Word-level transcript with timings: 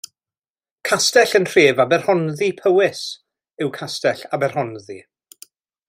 Castell 0.89 1.33
yn 1.39 1.45
nhref 1.49 1.81
Aberhonddu, 1.83 2.49
Powys 2.63 3.03
yw 3.65 3.71
Castell 3.79 4.27
Aberhonddu. 4.39 4.99